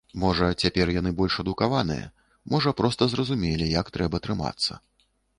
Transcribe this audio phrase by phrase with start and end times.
[0.21, 2.05] Можа, цяпер яны больш адукаваныя,
[2.53, 4.79] можа проста зразумелі, як трэба трымацца.